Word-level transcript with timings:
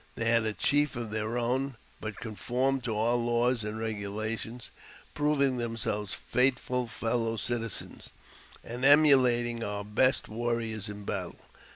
They 0.15 0.25
had 0.25 0.45
a 0.47 0.53
chief 0.53 0.95
of 0.95 1.11
their 1.11 1.37
own, 1.37 1.75
but 1.99 2.15
con 2.19 2.35
formed 2.35 2.83
to 2.85 2.97
our 2.97 3.13
laws 3.13 3.63
and 3.63 3.77
regulations, 3.77 4.71
proving 5.13 5.57
themselves 5.57 6.17
i&ith 6.33 6.57
iul 6.69 6.89
fellow 6.89 7.37
citizens, 7.37 8.09
and 8.63 8.83
emulating 8.83 9.63
our 9.63 9.83
best 9.85 10.27
warriors 10.27 10.89
in 10.89 11.03
battle. 11.03 11.37